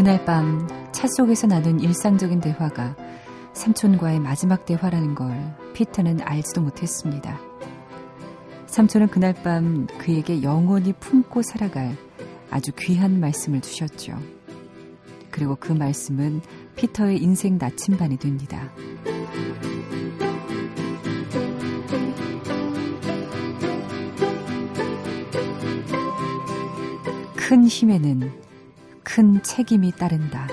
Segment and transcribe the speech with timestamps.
[0.00, 2.96] 그날 밤 차 속에서 나눈 일상적인 대화가
[3.52, 7.38] 삼촌과의 마지막 대화라는 걸 피터는 알지도 못했습니다.
[8.64, 11.98] 삼촌은 그날 밤 그에게 영원히 품고 살아갈
[12.50, 14.18] 아주 귀한 말씀을 주셨죠.
[15.30, 16.40] 그리고 그 말씀은
[16.76, 18.70] 피터의 인생 나침반이 됩니다.
[27.36, 28.49] 큰 힘에는
[29.12, 30.46] 큰 책임이 따른다.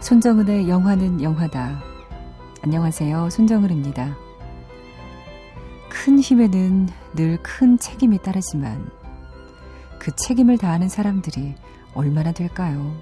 [0.00, 1.82] 손정은의 영화는 영화다.
[2.62, 3.30] 안녕하세요.
[3.30, 4.14] 손정은입니다.
[5.88, 8.90] 큰 힘에는 늘 큰 책임이 따르지만
[9.98, 11.54] 그 책임을 다하는 사람들이
[11.96, 12.94] 얼마나 될까요?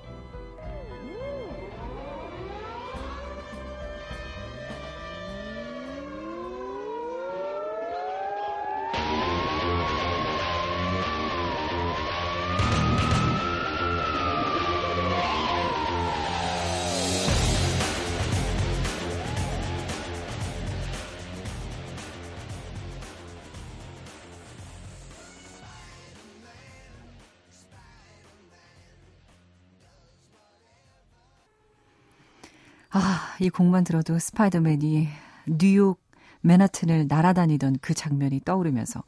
[33.44, 35.06] 이 곡만 들어도 스파이더맨이
[35.46, 36.00] 뉴욕
[36.40, 39.04] 맨하튼을 날아다니던 그 장면이 떠오르면서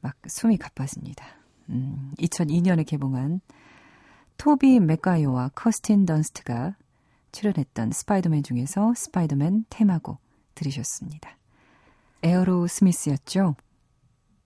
[0.00, 1.26] 막 숨이 가빠집니다.
[1.68, 3.42] 음, 2002년에 개봉한
[4.38, 6.74] 토비 맥가이어와 커스틴 던스트가
[7.32, 10.18] 출연했던 스파이더맨 중에서 스파이더맨 테마곡
[10.54, 11.36] 들으셨습니다.
[12.22, 13.56] 에어로 스미스였죠.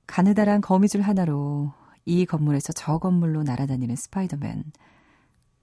[0.09, 1.73] 가느다란 거미줄 하나로
[2.05, 4.65] 이 건물에서 저 건물로 날아다니는 스파이더맨.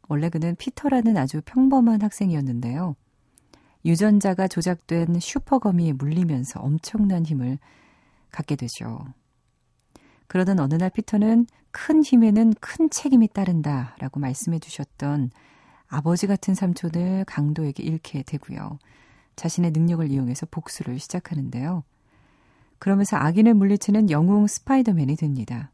[0.08, 2.96] 원래 그는 피터라는 아주 평범한 학생이었는데요.
[3.86, 7.58] 유전자가 조작된 슈퍼거미에 물리면서 엄청난 힘을
[8.32, 9.06] 갖게 되죠.
[10.28, 15.32] 그러던 어느 날 피터는 큰 힘에는 큰 책임이 따른다 라고 말씀해 주셨던
[15.88, 18.80] 아버지 같은 삼촌을 강도에게 잃게 되고요.
[19.36, 21.84] 자신의 능력을 이용해서 복수를 시작하는데요.
[22.80, 25.72] 그러면서 악인을 물리치는 영웅 스파이더맨이 됩니다.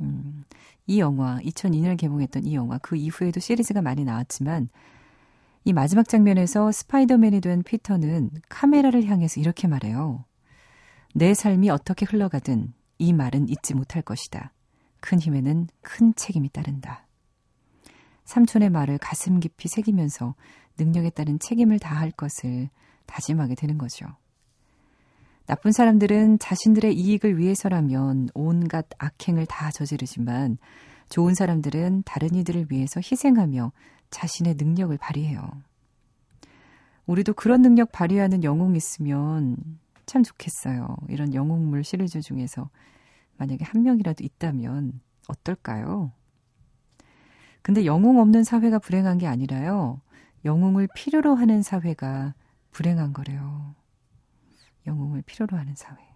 [0.00, 0.44] 음,
[0.86, 4.68] 이 영화, 2002년 개봉했던 이 영화, 그 이후에도 시리즈가 많이 나왔지만,
[5.64, 10.24] 이 마지막 장면에서 스파이더맨이 된 피터는 카메라를 향해서 이렇게 말해요.
[11.14, 14.52] 내 삶이 어떻게 흘러가든 이 말은 잊지 못할 것이다.
[15.00, 17.06] 큰 힘에는 큰 책임이 따른다.
[18.24, 20.34] 삼촌의 말을 가슴 깊이 새기면서
[20.78, 22.68] 능력에 따른 책임을 다할 것을
[23.06, 24.06] 다짐하게 되는 거죠.
[25.46, 30.58] 나쁜 사람들은 자신들의 이익을 위해서라면 온갖 악행을 다 저지르지만
[31.08, 33.72] 좋은 사람들은 다른 이들을 위해서 희생하며
[34.10, 35.50] 자신의 능력을 발휘해요.
[37.06, 39.56] 우리도 그런 능력 발휘하는 영웅 있으면
[40.06, 40.96] 참 좋겠어요.
[41.08, 42.70] 이런 영웅물 시리즈 중에서
[43.36, 46.12] 만약에 한 명이라도 있다면 어떨까요?
[47.62, 50.00] 근데 영웅 없는 사회가 불행한 게 아니라요.
[50.44, 52.34] 영웅을 필요로 하는 사회가
[52.70, 53.74] 불행한 거래요.
[54.86, 56.07] 영웅을 필요로 하는 사회.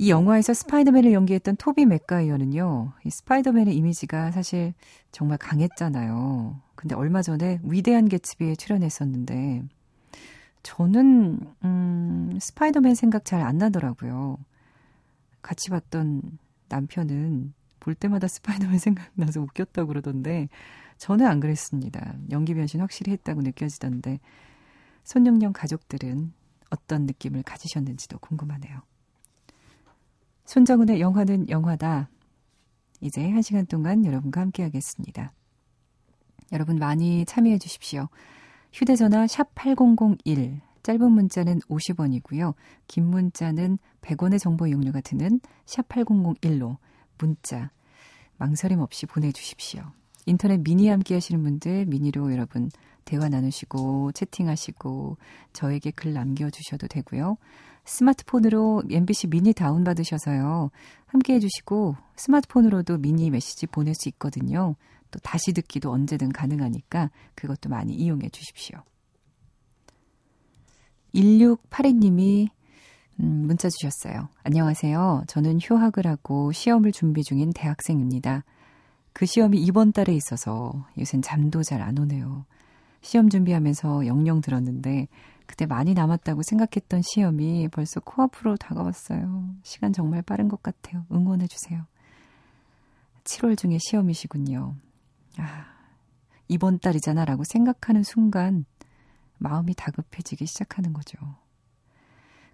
[0.00, 4.72] 이 영화에서 스파이더맨을 연기했던 토비 맥가이어는요, 이 스파이더맨의 이미지가 사실
[5.12, 6.58] 정말 강했잖아요.
[6.74, 9.62] 근데 얼마 전에 위대한 개츠비에 출연했었는데,
[10.62, 14.38] 저는, 음, 스파이더맨 생각 잘 안 나더라고요.
[15.42, 16.22] 같이 봤던
[16.70, 20.48] 남편은 볼 때마다 스파이더맨 생각나서 웃겼다고 그러던데,
[20.96, 22.14] 저는 안 그랬습니다.
[22.30, 24.18] 연기 변신 확실히 했다고 느껴지던데,
[25.04, 26.32] 손영영 가족들은
[26.70, 28.89] 어떤 느낌을 가지셨는지도 궁금하네요.
[30.50, 32.10] 손정은의 영화는 영화다.
[33.00, 35.32] 이제 한 시간 동안 여러분과 함께 하겠습니다.
[36.50, 38.08] 여러분 많이 참여해 주십시오.
[38.72, 42.54] 휴대전화 샵 8001, 짧은 문자는 50원이고요.
[42.88, 46.78] 긴 문자는 100원의 정보 이용료가 드는 샵 8001로
[47.16, 47.70] 문자
[48.36, 49.84] 망설임 없이 보내주십시오.
[50.26, 52.70] 인터넷 미니 함께 하시는 분들 미니로 여러분
[53.04, 55.16] 대화 나누시고 채팅하시고
[55.52, 57.36] 저에게 글 남겨주셔도 되고요.
[57.90, 60.70] 스마트폰으로 MBC 미니 다운받으셔서요.
[61.06, 64.76] 함께 해주시고 스마트폰으로도 미니 메시지 보낼 수 있거든요.
[65.10, 68.78] 또 다시 듣기도 언제든 가능하니까 그것도 많이 이용해 주십시오.
[71.14, 72.48] 1682님이
[73.18, 74.28] 음, 문자 주셨어요.
[74.44, 75.24] 안녕하세요.
[75.26, 78.44] 저는 휴학을 하고 시험을 준비 중인 대학생입니다.
[79.12, 82.46] 그 시험이 이번 달에 있어서 요샌 잠도 잘 안 오네요.
[83.02, 85.08] 시험 준비하면서 영영 들었는데
[85.50, 89.52] 그때 많이 남았다고 생각했던 시험이 벌써 코앞으로 다가왔어요.
[89.64, 91.04] 시간 정말 빠른 것 같아요.
[91.10, 91.86] 응원해 주세요.
[93.24, 94.76] 7월 중에 시험이시군요.
[95.38, 95.66] 아,
[96.46, 98.64] 이번 달이잖아 라고 생각하는 순간
[99.38, 101.18] 마음이 다급해지기 시작하는 거죠.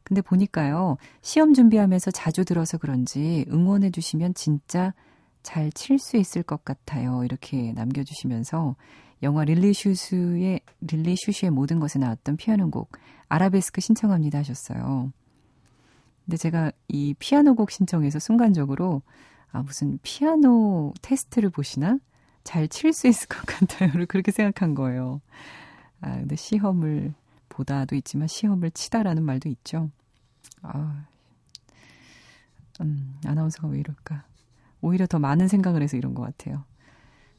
[0.03, 4.95] 근데 보니까요, 시험 준비하면서 자주 들어서 그런지 응원해 주시면 진짜
[5.43, 7.25] 잘 칠 수 있을 것 같아요.
[7.25, 8.75] 이렇게 남겨주시면서
[9.23, 12.93] 영화 릴리 슈스의, 릴리 슈슈의 모든 것에 나왔던 피아노 곡,
[13.29, 15.13] 아라베스크 신청합니다 하셨어요.
[16.25, 19.03] 근데 제가 이 피아노 곡 신청해서 순간적으로,
[19.53, 21.99] 아, 무슨 피아노 테스트를 보시나?
[22.45, 23.91] 잘 칠 수 있을 것 같아요.
[24.09, 25.21] 그렇게 생각한 거예요.
[26.01, 27.15] 아, 근데 시험을
[27.49, 29.91] 보다도 있지만 시험을 치다라는 말도 있죠.
[30.63, 31.07] 아,
[32.81, 34.25] 음, 아나운서가 왜 이럴까?
[34.81, 36.65] 오히려 더 많은 생각을 해서 이런 것 같아요.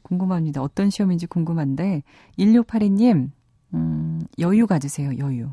[0.07, 0.61] 궁금합니다.
[0.61, 2.03] 어떤 시험인지 궁금한데,
[2.39, 3.31] 1682님,
[3.73, 5.49] 음, 여유 가지세요, 여유.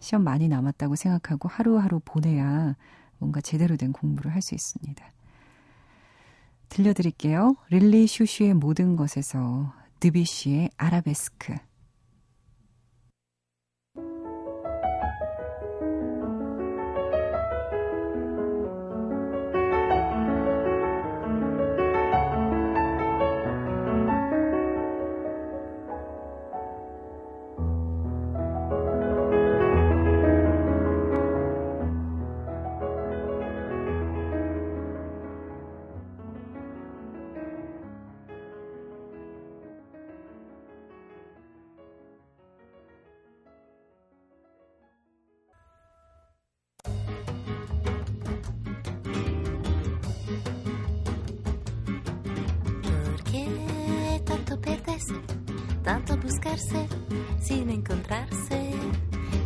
[0.00, 2.74] 시험 많이 남았다고 생각하고 하루하루 보내야
[3.18, 5.04] 뭔가 제대로 된 공부를 할 수 있습니다.
[6.68, 7.56] 들려드릴게요.
[7.70, 11.54] 릴리 슈슈의 모든 것에서 드비쉬의 아라베스크.
[56.28, 56.86] Buscarse
[57.40, 58.70] sin encontrarse.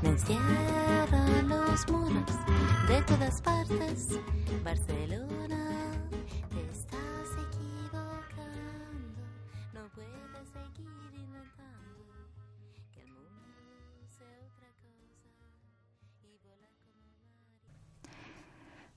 [0.03, 2.33] Me encierran los muros
[2.89, 4.09] de todas partes.
[4.65, 5.63] Barcelona,
[6.51, 9.23] te estás equivocando.
[9.73, 12.03] No puedes seguir inventando
[12.93, 15.07] que el mundo sea otra cosa
[16.21, 17.07] y volar como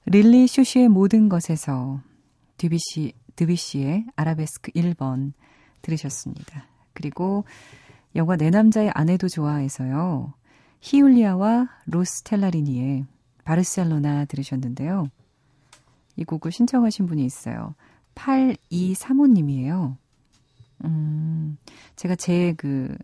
[0.06, 2.02] 릴리 슈슈의 모든 것에서
[2.58, 5.34] 드비시, 드비시의 아라베스크 1번
[5.84, 6.75] 들으셨습니다.
[6.96, 7.46] 그리고
[8.16, 10.34] 영화 내 남자의 아내도 좋아해서요.
[10.82, 13.06] 히울리아와 로스 텔라리니의
[13.44, 15.10] 바르셀로나 들으셨는데요.
[16.16, 17.76] 이 곡을 신청하신 분이 있어요.
[18.16, 19.98] 8235님이에요.
[20.86, 21.58] 음,
[21.96, 22.96] 제가 제 그,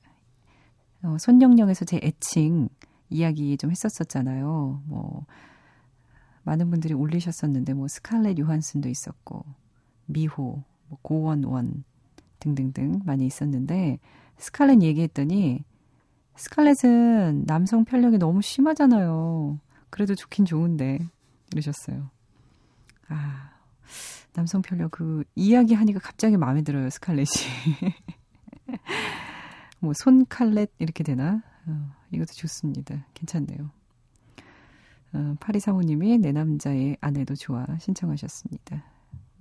[1.03, 2.69] 어, 손영령에서 제 애칭
[3.09, 4.83] 이야기 좀 했었었잖아요.
[4.85, 5.25] 뭐,
[6.43, 9.45] 많은 분들이 올리셨었는데, 뭐, 스칼렛 요한슨도 있었고,
[10.05, 11.83] 미호, 뭐 고원원,
[12.41, 13.99] 등등등 많이 있었는데
[14.37, 15.63] 스칼렛 얘기했더니
[16.35, 19.59] 스칼렛은 남성 편력이 너무 심하잖아요.
[19.89, 20.99] 그래도 좋긴 좋은데
[21.53, 22.09] 이러셨어요.
[23.07, 23.51] 아
[24.33, 27.25] 남성 편력 그 이야기 하니까 갑자기 마음에 들어요 스칼렛이.
[29.79, 31.43] 뭐 손칼렛 이렇게 되나?
[31.67, 33.05] 어, 이것도 좋습니다.
[33.13, 33.69] 괜찮네요.
[35.13, 38.90] 어, 파리사모님이 내 남자의 아내도 좋아 신청하셨습니다.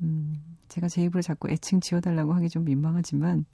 [0.03, 0.35] 음,
[0.69, 3.45] 제가 제 입으로 자꾸 애칭 지어달라고 하기 좀 민망하지만,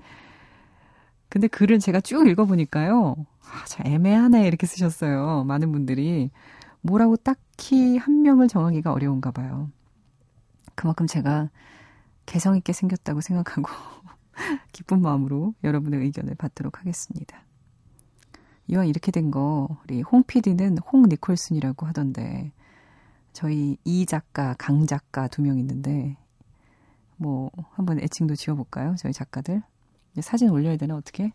[1.29, 3.17] 근데 글을 제가 쭉 읽어보니까요.
[3.43, 4.47] 아, 참 애매하네.
[4.47, 5.45] 이렇게 쓰셨어요.
[5.45, 6.31] 많은 분들이.
[6.83, 9.71] 뭐라고 딱히 한 명을 정하기가 어려운가 봐요.
[10.75, 11.51] 그만큼 제가
[12.27, 13.69] 개성있게 생겼다고 생각하고,
[14.73, 17.43] 기쁜 마음으로 여러분의 의견을 받도록 하겠습니다.
[18.69, 22.53] 이왕 이렇게 된 거, 우리 홍 PD는 홍 니콜슨이라고 하던데,
[23.33, 26.17] 저희 이 작가, 강 작가 두 명 있는데,
[27.17, 28.95] 뭐 한번 애칭도 지어볼까요?
[28.99, 29.63] 저희 작가들
[30.21, 31.33] 사진 올려야 되나 어떻게?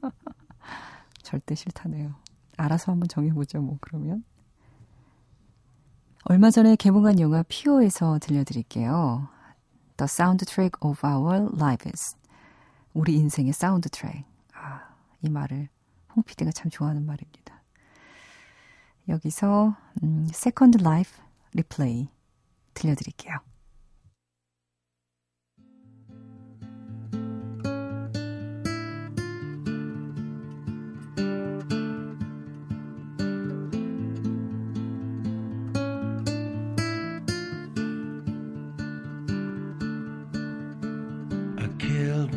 [1.22, 2.14] 절대 싫다네요.
[2.56, 4.24] 알아서 한번 정해보죠 뭐 그러면.
[6.24, 9.28] 얼마 전에 개봉한 영화 피오에서 들려드릴게요.
[9.96, 12.16] The Soundtrack of Our Lives.
[12.92, 14.24] 우리 인생의 사운드 트랙.
[14.54, 15.68] 아, 이 말을
[16.14, 17.62] 홍 PD가 참 좋아하는 말입니다.
[19.08, 21.22] 여기서 음, Second Life
[21.54, 22.08] Replay
[22.74, 23.49] 들려드릴게요.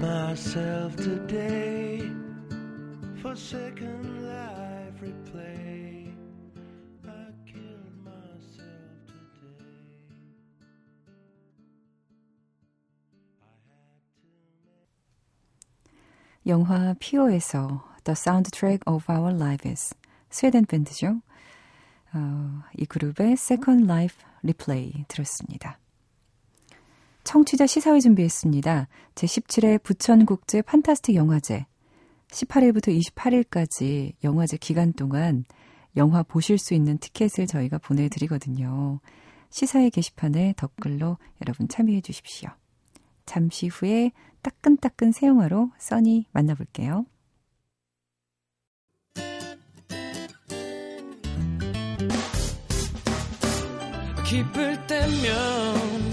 [0.03, 2.01] Myself today
[3.22, 6.13] for second life replay.
[17.00, 19.95] 피오에서 The Soundtrack of Our Lives
[20.29, 21.22] 스웨덴 밴드죠.
[22.13, 25.79] 어, 이 그룹의 Second Life Replay 들었습니다.
[27.24, 28.88] 청취자 시사회 준비했습니다.
[29.15, 31.65] 제17회 부천국제 판타스틱 영화제
[32.30, 35.46] 18일부터 28일까지 영화제 기간 동안
[35.96, 39.00] 영화 보실 수 있는 티켓을 저희가 보내드리거든요.
[39.50, 42.50] 시사회 게시판에 댓글로 여러분 참여해 주십시오.
[43.25, 44.12] 잠시 후에
[44.42, 47.06] 따끈따끈 새 영화로 써니 만나볼게요.
[54.25, 56.12] 기쁠 때면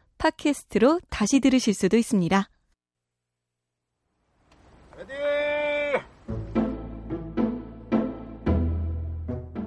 [0.21, 2.47] 팟캐스트로 다시 들으실 수도 있습니다.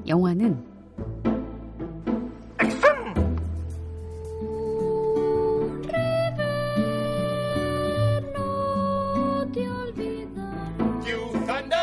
[0.07, 0.73] 영화는
[11.05, 11.77] You thunder,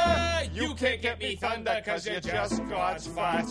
[0.53, 3.45] you can't get me thunder cause you're just God's fat.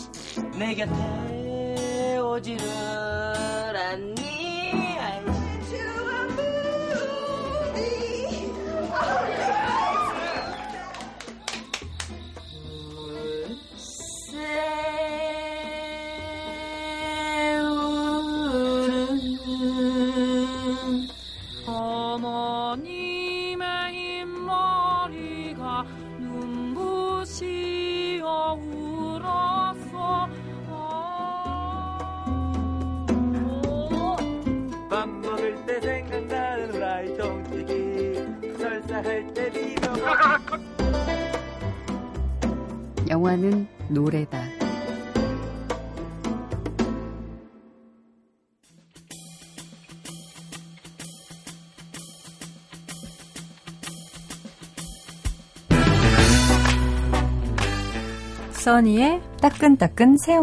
[0.59, 2.65] 내 곁에 오지를
[3.77, 4.60] 않니
[43.09, 44.41] 영화는 노래다.
[58.53, 60.43] 써니의 따끈따끈 새영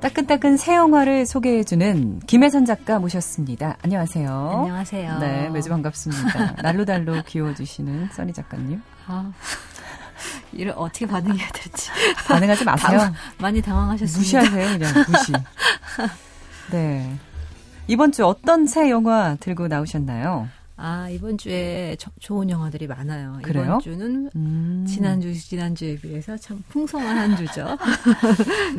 [0.00, 3.76] 따끈따끈 새 영화를 소개해주는 김혜선 작가 모셨습니다.
[3.82, 4.50] 안녕하세요.
[4.60, 5.18] 안녕하세요.
[5.18, 6.56] 네, 매주 반갑습니다.
[6.62, 8.80] 날로달로 귀여워주시는 써니 작가님.
[9.06, 9.30] 아,
[10.52, 11.90] 이를 어떻게 반응해야 될지
[12.26, 12.98] 반응하지 마세요.
[12.98, 14.18] 당황- 많이 당황하셨습니다.
[14.40, 15.32] 무시하세요, 그냥 무시.
[16.70, 17.14] 네.
[17.86, 20.48] 이번 주 어떤 새 영화 들고 나오셨나요?
[20.82, 23.38] 아 이번 주에 저- 좋은 영화들이 많아요.
[23.42, 23.64] 그래요?
[23.64, 24.84] 이번 주는 음.
[24.88, 27.76] 지난주 지난주에 비해서 참 풍성한 한 주죠.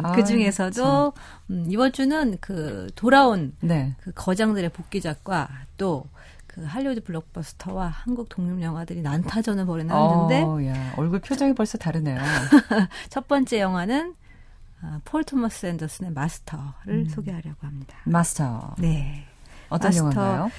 [0.01, 1.13] 아, 그 중에서도
[1.51, 3.95] 음, 이번 주는 그 돌아온 네.
[4.01, 6.05] 그 거장들의 복귀작과 또
[6.53, 12.19] 그 할리우드 블록버스터와 한국 독립 영화들이 난타전을 벌여놨는데 어, 야, 얼굴 표정이 벌써 다르네요.
[13.09, 14.15] 첫 번째 영화는
[14.81, 17.07] 아, 폴 토머스 앤더슨의 마스터를 음.
[17.07, 17.95] 소개하려고 합니다.
[18.03, 18.75] 마스터.
[18.79, 19.23] 네.
[19.69, 19.99] 어떤 마스터.
[20.09, 20.51] 영화인가요?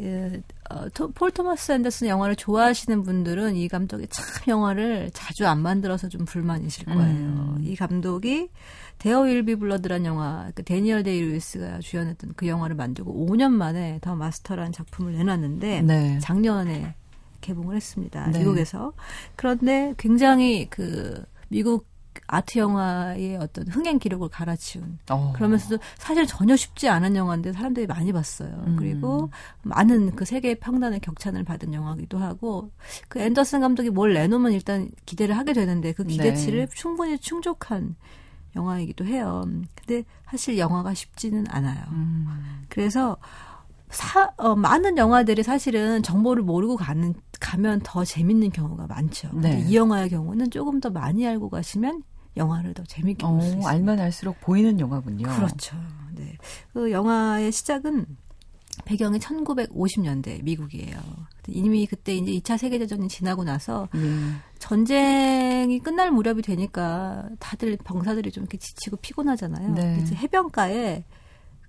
[0.00, 5.60] 예, 어, 토- 폴 토마스 앤더슨 영화를 좋아하시는 분들은 이 감독이 참 영화를 자주 안
[5.62, 7.04] 만들어서 좀 불만이실 거예요.
[7.04, 7.58] 음.
[7.62, 8.50] 이 감독이
[8.98, 13.98] There Will Be Blood란 영화, 그 데니얼 데이 루이스가 주연했던 그 영화를 만들고 5년 만에
[14.02, 16.18] The Master라는 작품을 내놨는데 네.
[16.20, 16.94] 작년에
[17.40, 18.26] 개봉을 했습니다.
[18.32, 18.38] 네.
[18.40, 18.92] 미국에서.
[19.34, 21.86] 그런데 굉장히 그 미국
[22.26, 25.32] 아트 영화의 어떤 흥행 기록을 갈아치운 어.
[25.34, 28.64] 그러면서도 사실 전혀 쉽지 않은 영화인데 사람들이 많이 봤어요.
[28.66, 28.76] 음.
[28.76, 29.30] 그리고
[29.62, 32.70] 많은 그 세계 평단의 격찬을 받은 영화기도 하고
[33.08, 36.74] 그 앤더슨 감독이 뭘 내놓으면 일단 기대를 하게 되는데 그 기대치를 네.
[36.74, 37.96] 충분히 충족한
[38.56, 39.44] 영화이기도 해요.
[39.74, 41.84] 근데 사실 영화가 쉽지는 않아요.
[41.92, 42.64] 음.
[42.68, 43.16] 그래서
[43.90, 49.28] 사, 어, 많은 영화들이 사실은 정보를 모르고 가는 가면 더 재밌는 경우가 많죠.
[49.34, 49.50] 네.
[49.50, 52.02] 근데 이 영화의 경우는 조금 더 많이 알고 가시면
[52.36, 53.70] 영화를 더 재밌게 볼수 어, 있습니다.
[53.70, 55.28] 알면 알수록 보이는 영화군요.
[55.28, 55.76] 그렇죠.
[56.14, 56.36] 네.
[56.72, 58.06] 그 영화의 시작은
[58.84, 60.98] 배경이 1950년대 미국이에요.
[61.48, 64.00] 이미 그때 이제 2차 세계대전이 지나고 나서 예.
[64.58, 69.74] 전쟁이 끝날 무렵이 되니까 다들 병사들이 좀 이렇게 지치고 피곤하잖아요.
[69.74, 69.98] 네.
[70.02, 71.04] 이제 해변가에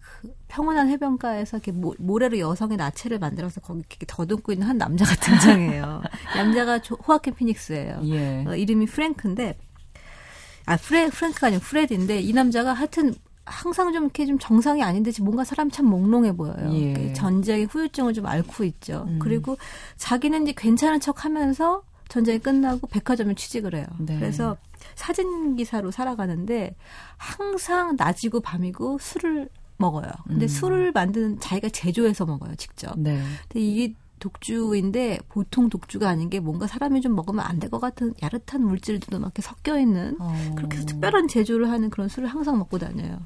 [0.01, 5.15] 그 평온한 해변가에서 이렇게 모, 모래로 여성의 나체를 만들어서 거기 이렇게 더듬고 있는 한 남자가
[5.15, 6.01] 등장해요.
[6.35, 8.01] 남자가 조, 호아킨 피닉스예요.
[8.05, 8.45] 예.
[8.47, 9.57] 어, 이름이 프랭크인데
[10.67, 15.45] 아 프레 프랭크가 아니고 프레디인데 이 남자가 하여튼 항상 좀 이렇게 좀 정상이 아닌데 뭔가
[15.45, 16.69] 사람 참 몽롱해 보여요.
[16.73, 16.93] 예.
[16.93, 19.05] 그 전쟁의 후유증을 좀 앓고 있죠.
[19.07, 19.17] 음.
[19.19, 19.57] 그리고
[19.95, 23.85] 자기는 이제 괜찮은 척하면서 전쟁이 끝나고 백화점에 취직을 해요.
[23.99, 24.19] 네.
[24.19, 24.57] 그래서
[24.95, 26.75] 사진 기사로 살아가는데
[27.15, 29.47] 항상 낮이고 밤이고 술을
[29.77, 30.09] 먹어요.
[30.27, 30.47] 근데 음.
[30.47, 32.99] 술을 만드는 자기가 제조해서 먹어요, 직접.
[32.99, 33.21] 네.
[33.47, 38.13] 근데 이게 독주인데 보통 독주가 아닌 게 뭔가 사람이 좀 먹으면 안 될 것 같은
[38.21, 40.33] 야릇한 물질들도 막 이렇게 섞여 있는 어.
[40.55, 43.19] 그렇게 해서 특별한 제조를 하는 그런 술을 항상 먹고 다녀요.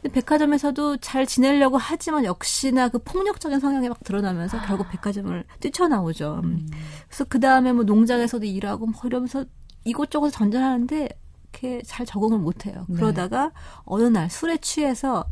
[0.00, 6.40] 근데 백화점에서도 잘 지내려고 하지만 역시나 그 폭력적인 성향이 막 드러나면서 결국 백화점을 뛰쳐나오죠.
[6.44, 6.66] 음.
[7.08, 9.44] 그래서 그 다음에 뭐 농장에서도 일하고 뭐 이러면서
[9.84, 11.08] 이곳저곳 전전하는데
[11.52, 12.84] 이렇게 잘 적응을 못해요.
[12.88, 12.96] 네.
[12.96, 13.52] 그러다가
[13.84, 15.24] 어느 날 술에 취해서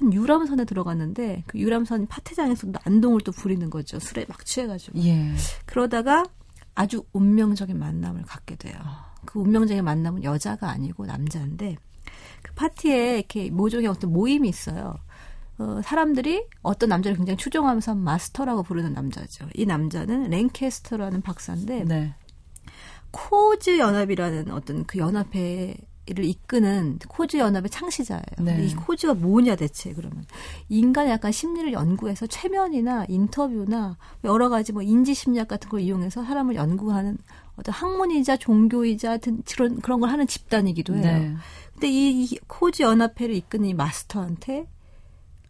[0.00, 3.98] 한 유람선에 들어갔는데 그 유람선 파티장에서 난동을 또 부리는 거죠.
[3.98, 4.98] 술에 막 취해가지고.
[5.04, 5.34] 예.
[5.66, 6.24] 그러다가
[6.74, 8.74] 아주 운명적인 만남을 갖게 돼요.
[8.82, 9.12] 아.
[9.26, 11.76] 그 운명적인 만남은 여자가 아니고 남자인데
[12.42, 14.96] 그 파티에 이렇게 모종의 어떤 모임이 있어요.
[15.58, 19.46] 어, 사람들이 어떤 남자를 굉장히 추종하면서 마스터라고 부르는 남자죠.
[19.54, 22.14] 이 남자는 랭캐스터라는 박사인데 네.
[23.10, 28.22] Cause 연합이라는 어떤 그 연합회를 이끄는 Cause 연합의 창시자예요.
[28.40, 28.64] 네.
[28.64, 30.24] 이 Cause가 뭐냐 대체 그러면
[30.68, 36.56] 인간의 약간 심리를 연구해서 최면이나 인터뷰나 여러 가지 뭐 인지 심리학 같은 걸 이용해서 사람을
[36.56, 37.16] 연구하는
[37.56, 39.18] 어떤 학문이자 종교이자
[39.54, 41.02] 그런 그런 걸 하는 집단이기도 해요.
[41.02, 41.36] 네.
[41.72, 44.66] 근데 이, 이 Cause 연합회를 이끄는 이 마스터한테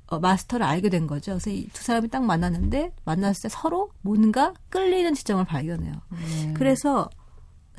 [0.08, 1.32] 어, 마스터를 알게 된 거죠.
[1.32, 5.92] 그래서 이 두 사람이 딱 만났는데 만났을 때 서로 뭔가 끌리는 지점을 발견해요.
[6.10, 6.52] 네.
[6.54, 7.08] 그래서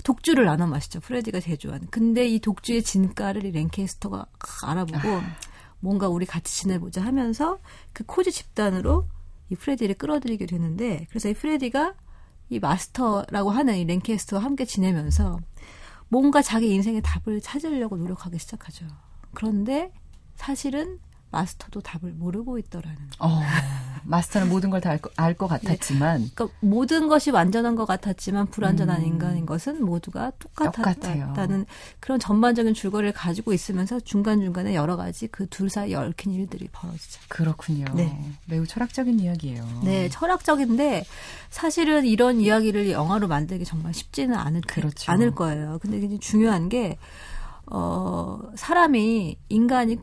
[0.03, 0.99] 독주를 나눠 마시죠.
[0.99, 1.87] 프레디가 제조한.
[1.89, 4.25] 근데 이 독주의 진가를 이 랭캐스터가
[4.63, 5.21] 알아보고
[5.79, 7.59] 뭔가 우리 같이 지내보자 하면서
[7.93, 9.07] 그 Cause 집단으로
[9.49, 11.95] 이 프레디를 끌어들이게 되는데 그래서 이 프레디가
[12.49, 15.39] 이 마스터라고 하는 이 랭캐스터와 함께 지내면서
[16.09, 18.85] 뭔가 자기 인생의 답을 찾으려고 노력하기 시작하죠.
[19.33, 19.93] 그런데
[20.35, 20.99] 사실은
[21.31, 22.97] 마스터도 답을 모르고 있더라는.
[23.19, 23.41] 어,
[24.03, 29.05] 마스터는 모든 걸 다 알것 같았지만 그러니까 모든 것이 완전한 것 같았지만 불완전한 음.
[29.05, 30.31] 인간인 것은 모두가.
[30.39, 31.65] 똑같았다는
[31.99, 37.19] 그런 전반적인 줄거리를 가지고 있으면서 중간중간에 여러 가지 그 둘 사이에 얽힌 일들이 벌어지죠.
[37.29, 37.85] 그렇군요.
[37.93, 38.17] 네.
[38.47, 39.81] 매우 철학적인 이야기예요.
[39.83, 41.05] 네, 철학적인데
[41.49, 45.11] 사실은 이런 이야기를 영화로 만들기 정말 쉽지는 않을, 그렇죠.
[45.11, 45.77] 않을 거예요.
[45.81, 46.97] 근데 굉장히 중요한 게,
[47.67, 49.97] 어, 사람이, 인간이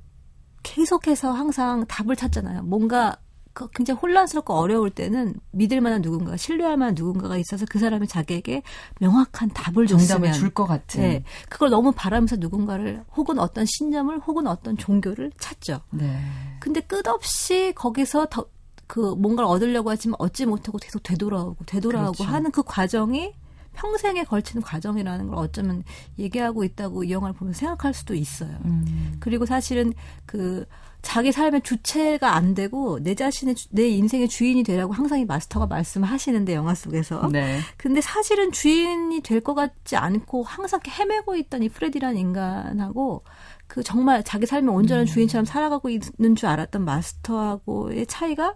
[0.74, 2.62] 계속해서 항상 답을 찾잖아요.
[2.62, 3.16] 뭔가
[3.52, 8.62] 그 굉장히 혼란스럽고 어려울 때는 믿을 만한 누군가, 신뢰할 만한 누군가가 있어서 그 사람이 자기에게
[9.00, 11.00] 명확한 답을 정답을 줄 것 같은.
[11.00, 15.80] 네, 그걸 너무 바라면서 누군가를 혹은 어떤 신념을 혹은 어떤 종교를 찾죠.
[15.90, 16.20] 네.
[16.60, 18.46] 근데 끝없이 거기서 더
[18.88, 22.32] 그 뭔가를 얻으려고 하지만 얻지 못하고 계속 되돌아오고 되돌아오고 그렇죠.
[22.32, 23.34] 하는 그 과정이
[23.78, 25.84] 평생에 걸치는 과정이라는 걸 어쩌면
[26.18, 28.50] 얘기하고 있다고 이 영화를 보면 생각할 수도 있어요.
[28.64, 29.16] 음.
[29.20, 29.92] 그리고 사실은
[30.26, 30.64] 그
[31.00, 35.66] 자기 삶의 주체가 안 되고 내 자신의 주- 내 인생의 주인이 되라고 항상 이 마스터가
[35.68, 37.60] 말씀하시는데 영화 속에서 네.
[37.76, 43.22] 근데 사실은 주인이 될 것 같지 않고 항상 헤매고 있던 이 프레디라는 인간하고
[43.68, 48.54] 그 정말 자기 삶의 온전한 주인처럼 살아가고 있는 줄 알았던 마스터하고의 차이가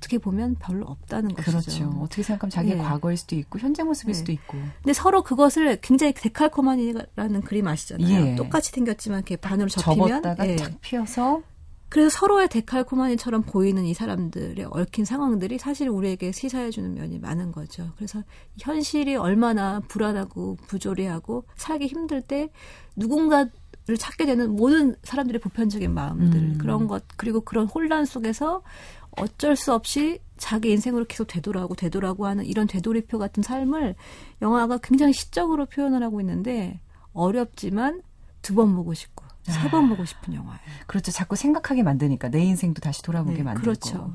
[0.00, 1.60] 어떻게 보면 별로 없다는 것이죠.
[1.60, 2.00] 그렇죠.
[2.00, 2.82] 어떻게 생각하면 자기의 네.
[2.82, 4.18] 과거일 수도 있고 현재 모습일 네.
[4.18, 4.58] 수도 있고.
[4.82, 8.28] 근데 서로 그것을 굉장히 데칼코마니라는 그림 아시잖아요.
[8.28, 8.34] 예.
[8.34, 10.56] 똑같이 생겼지만 이렇게 반으로 접히면 접었다가 예.
[10.56, 11.42] 탁 피어서
[11.90, 17.90] 그래서 서로의 데칼코마니처럼 보이는 이 사람들의 얽힌 상황들이 사실 우리에게 시사해주는 면이 많은 거죠.
[17.96, 18.22] 그래서
[18.58, 22.48] 현실이 얼마나 불안하고 부조리하고 살기 힘들 때
[22.96, 23.50] 누군가를
[23.98, 26.58] 찾게 되는 모든 사람들의 보편적인 마음들 음.
[26.58, 28.62] 그런 것 그리고 그런 혼란 속에서
[29.12, 33.94] 어쩔 수 없이 자기 인생으로 계속 되돌아오고 되돌아오고 하는 이런 되돌이표 같은 삶을
[34.40, 36.80] 영화가 굉장히 시적으로 표현을 하고 있는데
[37.12, 38.02] 어렵지만
[38.42, 40.60] 두 번 보고 싶고 세번 보고 싶은 영화예요.
[40.86, 41.10] 그렇죠.
[41.10, 43.62] 자꾸 생각하게 만드니까 내 인생도 다시 돌아보게 네, 만들고.
[43.64, 44.14] 그렇죠.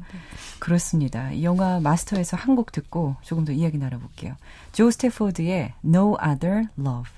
[0.59, 1.31] 그렇습니다.
[1.31, 4.35] 이 영화 마스터에서 한 곡 듣고 조금 더 이야기 나눠볼게요.
[4.71, 7.11] 조 스태포드의 No Other Love.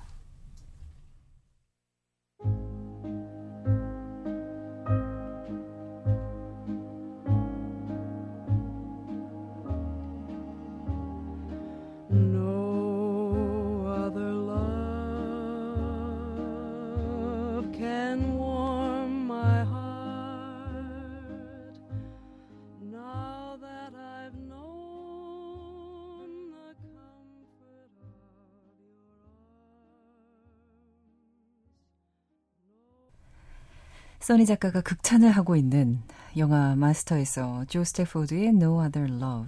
[34.28, 36.02] 써니 작가가 극찬을 하고 있는
[36.36, 39.48] 영화 마스터에서 조 스태포드의 No Other Love.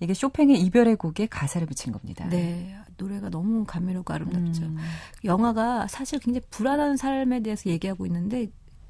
[0.00, 2.26] 이게 쇼팽의 이별의 곡에 가사를 붙인 겁니다.
[2.28, 4.64] 네, 노래가 너무 감미롭고 아름답죠.
[4.64, 4.78] 음.
[5.22, 8.48] 영화가 사실 굉장히 불안한 삶에 대해서 얘기하고 있는데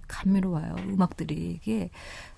[0.08, 0.74] 감미로워요.
[0.88, 1.90] 음악들이 이게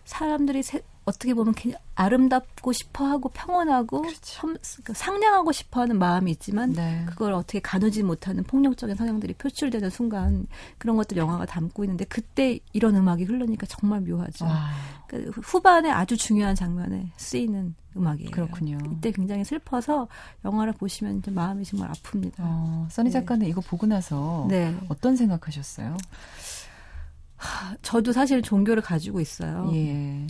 [0.05, 7.05] 사람들이 세- 어떻게 보면 그냥 아름답고 싶어하고 평온하고 섬- 그 상냥하고 싶어하는 마음이 있지만 네.
[7.09, 10.47] 그걸 어떻게 가누지 못하는 폭력적인 성향들이 표출되는 순간
[10.79, 14.45] 그런 것들 영화가 담고 있는데 그때 이런 음악이 흐르니까 정말 묘하죠.
[14.47, 14.71] 와,
[15.07, 18.31] 그 후반에 아주 중요한 장면에 쓰이는 음악이에요.
[18.33, 18.79] 그렇군요.
[18.93, 20.09] 이때 굉장히 슬퍼서
[20.45, 22.35] 영화를 보시면 좀 마음이 정말 아픕니다.
[22.41, 23.13] 어, 써니 네.
[23.13, 24.77] 작가는 이거 보고 나서 네.
[24.89, 25.97] 어떤 생각하셨어요?
[27.83, 29.71] 저도 사실 종교를 가지고 있어요.
[29.73, 30.27] 예.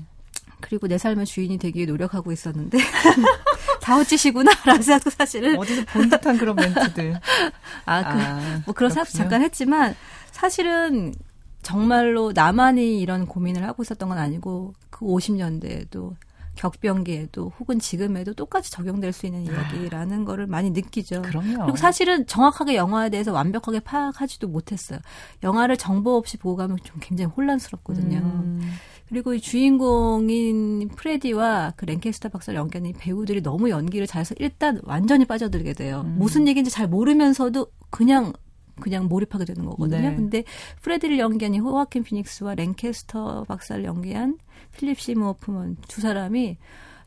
[0.60, 2.78] 그리고 내 삶의 주인이 되기 위해 노력하고 있었는데
[3.80, 7.20] 다 어찌시구나라는 생각도 사실은 어디서 본 듯한 그런 멘트들.
[7.86, 9.16] 아, 그, 아, 뭐 그런 생각도.
[9.16, 9.94] 잠깐 했지만
[10.32, 11.14] 사실은
[11.62, 16.14] 정말로 나만이 이런 고민을 하고 있었던 건 아니고 그 50년대에도
[16.56, 21.22] 격변기에도 혹은 지금에도 똑같이 적용될 수 있는 이야기라는 거를 많이 느끼죠.
[21.22, 21.64] 그럼요.
[21.64, 24.98] 그리고 사실은 정확하게 영화에 대해서 완벽하게 파악하지도 못했어요.
[25.42, 28.18] 영화를 정보 없이 보고 가면 좀 굉장히 혼란스럽거든요.
[28.18, 28.72] 음,
[29.08, 35.24] 그리고 이 주인공인 프레디와 그 랭캐스터 박사를 연기하는 이 배우들이 너무 연기를 잘해서 일단 완전히
[35.24, 36.02] 빠져들게 돼요.
[36.04, 36.16] 음.
[36.18, 38.32] 무슨 얘기인지 잘 모르면서도 그냥
[38.80, 40.10] 그냥 몰입하게 되는 거거든요.
[40.10, 40.14] 네.
[40.16, 40.44] 근데
[40.82, 44.38] 프레디를 연기한 이 호아킨 피닉스와 랭캐스터 박사를 연기한
[44.76, 46.58] 필립 시모어 호프먼 두 사람이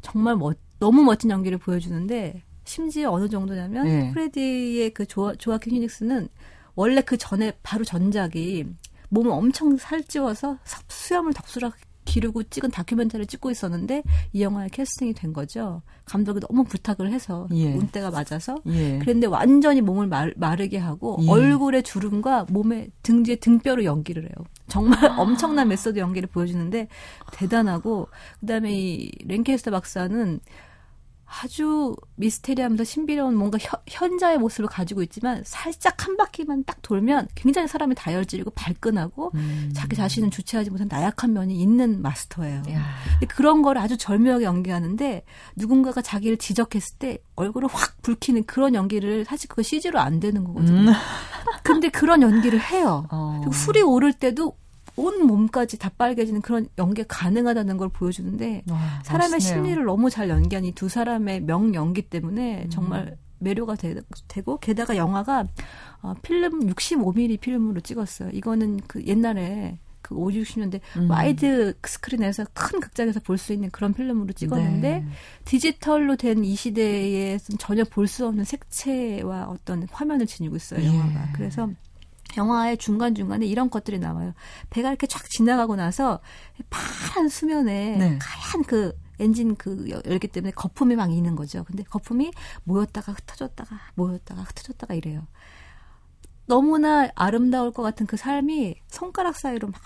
[0.02, 4.12] 정말 멋, 너무 멋진 연기를 보여주는데 심지어 어느 정도냐면 네.
[4.12, 6.28] 프레디의 그 조아, 조아킨 피닉스는
[6.76, 8.66] 원래 그 전에 바로 전작이
[9.10, 11.76] 몸을 엄청 살찌워서 섭- 수염을 덥수룩
[12.10, 15.82] 기르고 찍은 다큐멘터리를 찍고 있었는데 이 영화에 캐스팅이 된 거죠.
[16.06, 17.74] 감독이 너무 부탁을 해서 예.
[17.74, 18.98] 운때가 맞아서 예.
[18.98, 21.30] 그랬는데 완전히 몸을 말, 마르게 하고 예.
[21.30, 24.34] 얼굴에 주름과 몸에 등 뒤에 등뼈로 연기를 해요.
[24.68, 26.88] 정말 엄청난 메소드 연기를 보여주는데
[27.34, 28.08] 대단하고
[28.40, 30.40] 그다음에 이 랭캐스터 박사는
[31.30, 37.68] 아주 미스테리하면서 신비로운 뭔가 현, 현자의 모습을 가지고 있지만 살짝 한 바퀴만 딱 돌면 굉장히
[37.68, 39.72] 사람이 다혈질이고 발끈하고 음.
[39.76, 42.64] 자기 자신은 주체하지 못한 나약한 면이 있는 마스터예요.
[42.72, 45.24] 야, 근데 그런 걸 아주 절묘하게 연기하는데
[45.56, 50.92] 누군가가 자기를 지적했을 때 얼굴을 확 붉히는 그런 연기를 사실 그거 CG로 안 되는 거거든요.
[51.64, 53.04] 근데 그런 연기를 해요.
[53.06, 53.08] 음.
[53.12, 53.38] 어.
[53.42, 54.56] 그리고 술이 오를 때도
[55.00, 59.64] 온 몸까지 다 빨개지는 그런 연기가 가능하다는 걸 보여주는데 와, 사람의 멋있네요.
[59.64, 62.70] 심리를 너무 잘 연기한 이 두 사람의 명 연기 때문에 음.
[62.70, 63.96] 정말 매료가 되,
[64.42, 65.48] 고 게다가 영화가
[66.02, 68.30] 어, 필름 65mm 필름으로 찍었어요.
[68.34, 71.10] 이거는 그 옛날에 그 5, 60년대 음.
[71.10, 75.06] 와이드 스크린에서 큰 극장에서 볼 수 있는 그런 필름으로 찍었는데 네.
[75.46, 80.88] 디지털로 된 이 시대에서는 전혀 볼 수 없는 색채와 어떤 화면을 지니고 있어요, 예.
[80.88, 81.30] 영화가.
[81.34, 81.70] 그래서
[82.40, 84.34] 영화의 중간중간에 이런 것들이 나와요.
[84.70, 86.22] 배가 이렇게 쫙 지나가고 나서
[86.70, 88.20] 파란 수면에 네.
[88.22, 91.66] 하얀 그 엔진 그 열- 열기 때문에 거품이 막 있는 거죠.
[91.66, 92.32] 근데 거품이
[92.64, 95.28] 모였다가 흩어졌다가 모였다가 흩어졌다가 이래요.
[96.46, 99.80] 너무나 아름다울 것 같은 그 삶이 손가락 사이로 막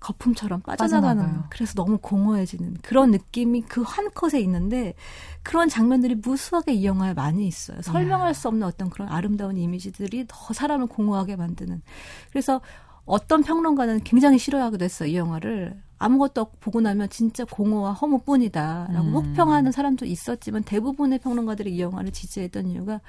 [0.00, 1.46] 거품처럼 빠져나가는 빠져나가요.
[1.50, 4.94] 그래서 너무 공허해지는 그런 느낌이 그 한 컷에 있는데
[5.42, 7.82] 그런 장면들이 무수하게 이 영화에 많이 있어요.
[7.82, 11.82] 설명할 수 없는 어떤 그런 아름다운 이미지들이 더 사람을 공허하게 만드는.
[12.30, 12.60] 그래서
[13.04, 15.08] 어떤 평론가는 굉장히 싫어하기도 했어요.
[15.08, 19.14] 이 영화를 아무것도 없고 보고 나면 진짜 공허와 허무뿐이다라고 음.
[19.14, 23.00] 혹평하는 사람도 있었지만 대부분의 평론가들이 이 영화를 지지했던 이유가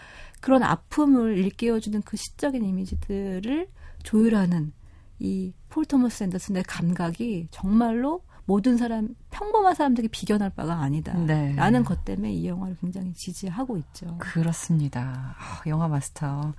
[0.42, 3.68] 그런 아픔을 일깨워주는 그 시적인 이미지들을
[4.04, 4.74] 조율하는
[5.22, 11.14] 이 폴 토머스 앤더슨의 감각이 정말로 모든 사람 평범한 사람들이 비견할 바가 아니다.
[11.14, 11.54] 네.
[11.56, 14.18] 라는 것 때문에 이 영화를 굉장히 지지하고 있죠.
[14.20, 15.36] 그렇습니다.
[15.40, 16.54] 아, 영화 마스터.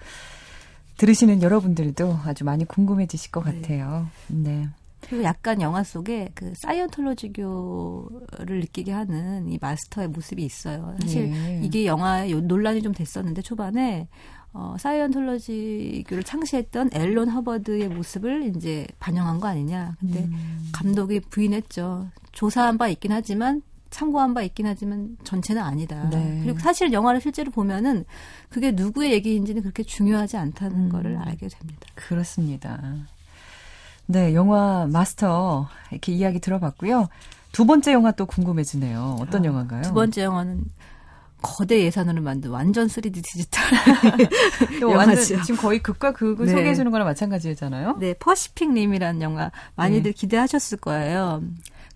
[0.96, 3.61] 들으시는 여러분들도 아주 많이 궁금해지실 것 네.
[3.61, 4.07] 같아요.
[4.29, 4.68] 네.
[5.03, 10.96] 그리고 약간 영화 속에 그 사이언톨로지교를 느끼게 하는 이 마스터의 모습이 있어요.
[11.03, 11.61] 사실 예.
[11.62, 14.09] 이게 영화에 요- 논란이 좀 됐었는데 초반에
[14.54, 19.96] 어, 사이언톨로지교를 창시했던 앨런 허버드의 모습을 이제 반영한 거 아니냐.
[19.98, 20.70] 근데 음.
[20.72, 22.08] 감독이 부인했죠.
[22.32, 26.08] 조사한 바 있긴 하지만 참고한 바 있긴 하지만 전체는 아니다.
[26.10, 26.40] 네.
[26.42, 28.04] 그리고 사실 영화를 실제로 보면은
[28.48, 30.88] 그게 누구의 얘기인지는 그렇게 중요하지 않다는 음.
[30.88, 31.86] 거를 알게 됩니다.
[31.94, 32.80] 그렇습니다.
[34.06, 37.08] 네, 영화 마스터 이렇게 이야기 들어봤고요.
[37.52, 39.16] 두 번째 영화 또 궁금해지네요.
[39.20, 39.82] 어떤 아, 영화인가요?
[39.82, 40.64] 두 번째 영화는
[41.42, 43.62] 거대 예산으로 만든 완전 3D 디지털.
[44.81, 45.42] 영화죠.
[45.42, 46.52] 지금 거의 극과 극을 네.
[46.52, 47.96] 소개해 주는 거랑 마찬가지잖아요.
[47.98, 50.12] 네, 퍼시픽 림이라는 영화 많이들 네.
[50.12, 51.42] 기대하셨을 거예요.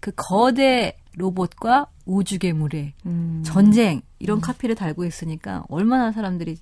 [0.01, 3.43] 그 거대 로봇과 우주 괴물의 음.
[3.45, 6.59] 전쟁 이런 카피를 달고 있으니까 얼마나 사람들이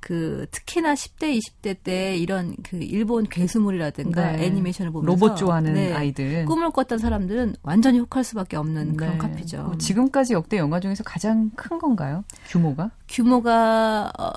[0.00, 4.46] 그 특히나 10대 20대 때 이런 그 일본 괴수물이라든가 네.
[4.46, 6.44] 애니메이션을 보면서 로봇 좋아하는 네, 아이들.
[6.44, 9.18] 꿈을 꿨던 사람들은 완전히 혹할 수밖에 없는 그런 네.
[9.18, 9.64] 카피죠.
[9.64, 12.22] 뭐 지금까지 역대 영화 중에서 가장 큰 건가요?
[12.48, 12.92] 규모가?
[13.08, 14.30] 규모가 어,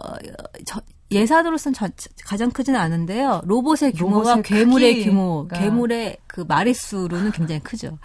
[0.65, 1.89] 저, 예산으로서는 저-
[2.23, 3.41] 가장 크지는 않은데요.
[3.45, 5.03] 로봇의 규모와 로봇의 괴물의.
[5.03, 7.97] 규모, 괴물의 그 마리수로는 굉장히 크죠.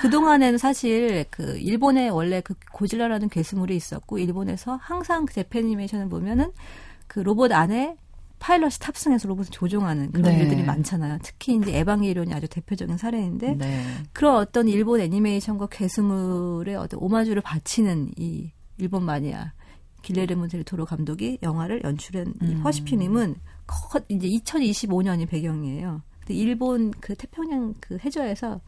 [0.00, 6.50] 그 동안에는 사실 그 일본에 원래 그 고질라라는 괴수물이 있었고 일본에서 항상 그 재팬니메이션을 보면은
[7.06, 7.96] 그 로봇 안에
[8.40, 10.42] 파일럿이 탑승해서 로봇을 조종하는 그런 네.
[10.42, 11.18] 일들이 많잖아요.
[11.22, 13.84] 특히 이제 에방게리온이 아주 대표적인 사례인데 네.
[14.12, 19.52] 그런 어떤 일본 애니메이션과 괴수물의 어떤 오마주를 바치는 이 일본 마니아
[20.02, 22.62] 길레르모 델 토로 감독이 영화를 연출한 이 음.
[22.62, 23.34] 퍼시피님은
[23.66, 26.02] 커- 이제 2025년이 배경이에요.
[26.20, 28.60] 근데 일본 그 태평양 그 해저에서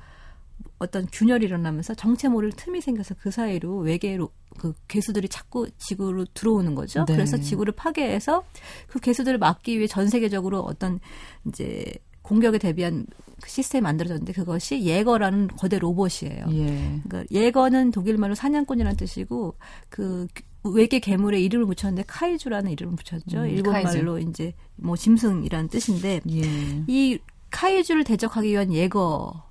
[0.78, 6.74] 어떤 균열이 일어나면서 정체 모를 틈이 생겨서 그 사이로 외계로 그 괴수들이 자꾸 지구로 들어오는
[6.74, 7.04] 거죠.
[7.06, 7.14] 네.
[7.14, 8.44] 그래서 지구를 파괴해서
[8.88, 11.00] 그 괴수들을 막기 위해 전 세계적으로 어떤
[11.46, 11.84] 이제
[12.22, 13.06] 공격에 대비한
[13.42, 16.44] 그 시스템이 만들어졌는데 그것이 예거라는 거대 로봇이에요.
[16.50, 17.00] 예.
[17.04, 19.54] 그러니까 예거는 독일말로 사냥꾼이라는 뜻이고
[19.88, 20.26] 그
[20.62, 23.38] 외계 괴물에 이름을 붙였는데 카이주라는 이름을 붙였죠.
[23.40, 26.42] 음, 일본말로 이제 뭐 짐승이라는 뜻인데 예.
[26.86, 27.18] 이
[27.50, 29.44] 카이주를 대적하기 위한 예거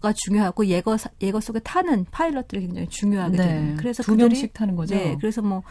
[0.00, 3.76] 가 중요하고 예거 사- 예거 속에 타는 파일럿들이 굉장히 중요하게 되는.
[3.76, 4.94] 그래서 두 그들이 명씩 타는 거죠.
[4.94, 5.62] 네, 그래서 뭐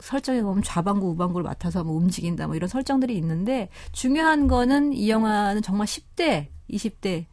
[0.00, 5.62] 설정에 보면 좌방구 우방구를 맡아서 뭐 움직인다 뭐 이런 설정들이 있는데 중요한 거는 이 영화는
[5.62, 7.26] 정말 10대, 20대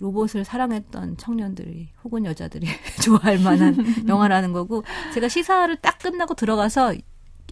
[0.00, 2.66] 로봇을 사랑했던 청년들이 혹은 여자들이
[3.02, 3.76] 좋아할 만한
[4.08, 4.84] 영화라는 거고
[5.14, 6.94] 제가 시사를 딱 끝나고 들어가서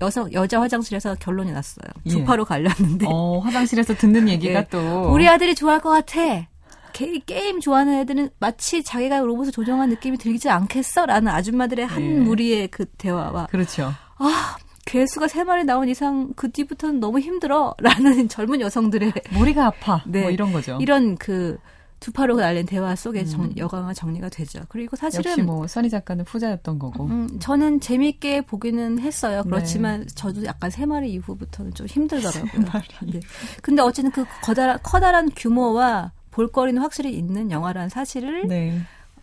[0.02, 1.88] 여성 여자 화장실에서 결론이 났어요.
[2.04, 2.10] 예.
[2.10, 4.68] 주파로 갈렸는데 어, 화장실에서 듣는 얘기가 네.
[4.70, 6.46] 또 우리 아들이 좋아할 것 같아.
[6.92, 11.06] 게, 게임 좋아하는 애들은 마치 자기가 로봇을 조종한 느낌이 들지 않겠어?
[11.06, 12.08] 라는 아줌마들의 한 예.
[12.20, 13.92] 무리의 그 대화와 그렇죠.
[14.18, 14.56] 아,
[14.86, 17.74] 괴수가 세 마리 나온 이상 그 뒤부터는 너무 힘들어.
[17.78, 20.02] 라는 젊은 여성들의 머리가 아파.
[20.06, 20.22] 네.
[20.22, 20.78] 뭐 이런 거죠.
[20.80, 21.58] 이런 그
[22.00, 23.52] 두파로 날린 대화 속에 정, 음.
[23.56, 24.60] 여가가 정리가 되죠.
[24.68, 27.04] 그리고 사실은 역시 뭐 써니 작가는 후자였던 거고.
[27.06, 29.42] 음, 저는 재미있게 보기는 했어요.
[29.44, 32.62] 그렇지만 저도 약간 세 마리 이후부터는 좀 힘들더라고요.
[33.12, 33.20] 네.
[33.62, 38.78] 근데 어쨌든 그 커다란, 커다란 규모와 볼거리는 확실히 있는 영화라는 사실을 네.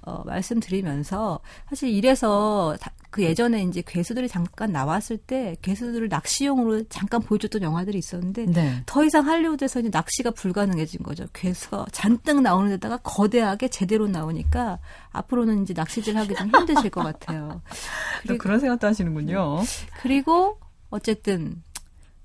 [0.06, 1.40] 어, 말씀드리면서
[1.70, 7.98] 사실 이래서 다- 그 예전에 이제 괴수들이 잠깐 나왔을 때 괴수들을 낚시용으로 잠깐 보여줬던 영화들이
[8.00, 8.82] 있었는데 네.
[8.86, 11.26] 더 이상 할리우드에서 이제 낚시가 불가능해진 거죠.
[11.32, 14.80] 괴수가 잔뜩 나오는 데다가 거대하게 제대로 나오니까
[15.12, 17.62] 앞으로는 이제 낚시질 하기 좀 힘드실 것 같아요.
[18.28, 19.60] 또 그런 생각도 하시는군요.
[20.02, 20.58] 그리고
[20.90, 21.62] 어쨌든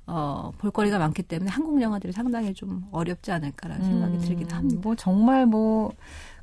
[0.07, 4.81] 어, 볼거리가 많기 때문에 한국 영화들이 상당히 좀 어렵지 않을까라는 생각이 음, 들긴 합니다.
[4.83, 5.93] 뭐 정말 뭐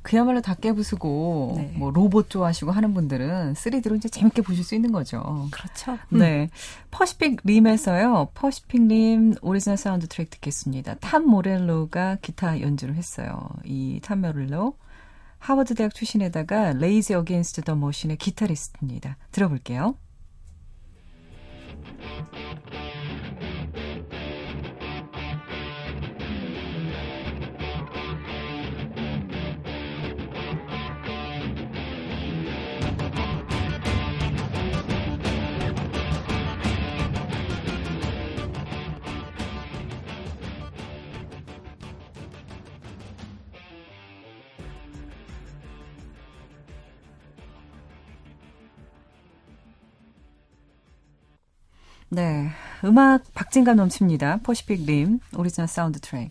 [0.06, 1.74] 그야말로 다 깨부수고 네.
[1.76, 5.48] 뭐 로봇 좋아하시고 하는 분들은 3D로 이제 재밌게 보실 수 있는 거죠.
[5.50, 5.98] 그렇죠.
[6.10, 6.48] 네.
[6.92, 8.28] 퍼시픽 림에서요.
[8.32, 10.94] 퍼시픽 림 오리지널 사운드 트랙 듣겠습니다.
[11.00, 13.48] 탐 모렐로가 기타 연주를 했어요.
[13.64, 14.76] 이 탐 모렐로
[15.38, 19.16] 하버드 대학 출신에다가 레이지 어게인스트 더 머신의 기타리스트입니다.
[19.32, 19.96] 들어볼게요.
[52.16, 52.48] 네.
[52.84, 54.38] 음악 박진감 넘칩니다.
[54.42, 56.30] 퍼시픽 림 오리지널 사운드 트랙.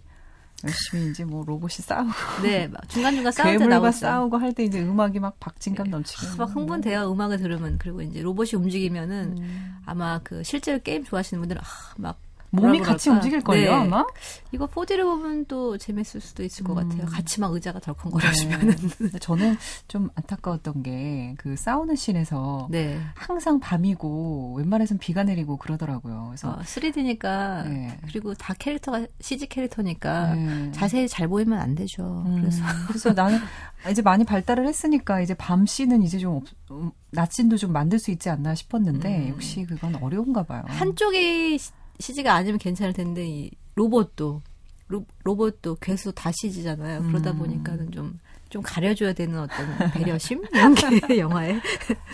[0.63, 3.91] 열심히 이제 뭐 로봇이 싸우고 네, 막 중간중간 싸울 때 나오죠.
[3.91, 7.11] 싸우고 할 때 이제 음악이 막 박진감 넘치게 막 흥분돼요.
[7.11, 9.75] 음악을 들으면 그리고 이제 로봇이 움직이면은 음.
[9.85, 11.65] 아마 그 실제로 게임 좋아하시는 분들은 아,
[11.97, 12.17] 막
[12.55, 13.09] 몸이 같이?
[13.09, 13.67] 움직일 걸요 네.
[13.69, 14.05] 아마.
[14.51, 16.89] 이거 4D를 보면 또 재밌을 수도 있을 것 음.
[16.89, 17.05] 같아요.
[17.07, 18.75] 같이 막 의자가 덜컹거려주면은
[19.11, 19.19] 네.
[19.19, 22.99] 저는 좀 안타까웠던 게그 싸우는 씬에서 네.
[23.15, 26.25] 항상 밤이고 웬만해선 비가 내리고 그러더라고요.
[26.29, 27.97] 그래서 어, 3D니까 네.
[28.07, 30.71] 그리고 다 캐릭터가 CG 캐릭터니까 네.
[30.71, 32.23] 자세히 잘 보이면 안 되죠.
[32.25, 33.39] 음, 그래서 그래서 나는
[33.91, 37.99] 이제 많이 발달을 했으니까 이제 밤 씬은 이제 좀 없, 음, 낮 씬도 좀 만들
[37.99, 39.29] 수 있지 않나 싶었는데 음.
[39.29, 40.63] 역시 그건 어려운가 봐요.
[40.67, 41.59] 한쪽이
[41.99, 44.41] CG가 아니면 괜찮을 텐데 이 로봇도
[44.87, 47.03] 로, 로봇도 괴수 다 CG잖아요.
[47.03, 47.39] 그러다 음.
[47.39, 48.19] 보니까는 좀
[48.55, 51.59] 좀 가려줘야 되는 어떤 배려심 이런 게 영화에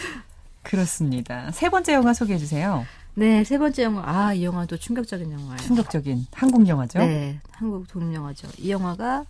[0.64, 1.52] 그렇습니다.
[1.52, 2.86] 세 번째 영화 소개해 주세요.
[3.14, 4.04] 네, 세 번째 영화.
[4.06, 5.58] 아, 이 영화도 충격적인 영화예요.
[5.58, 7.00] 충격적인 한국 영화죠.
[7.00, 8.48] 네, 한국 독립 영화죠.
[8.58, 9.26] 이 영화가